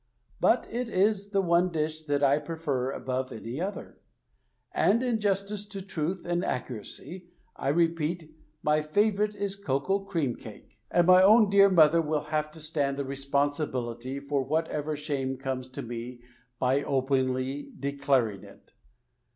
[0.39, 3.99] But it is the one dish that I prefer above any other,
[4.73, 8.31] and in justice to truth and accuracy, I repeat—
[8.63, 10.79] my favorite is cocoa cream cake!
[10.89, 15.69] And my ow^n dear mother wrill have to stand the responsibility for whatever shame comes
[15.69, 16.21] to me
[16.57, 18.71] by openly declaring it.